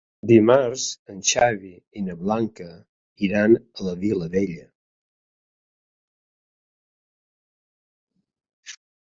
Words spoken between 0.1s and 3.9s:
Dimarts en Xavi i na Blanca iran a